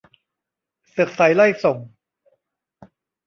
[0.89, 1.77] เสือกไสไล่ส่ง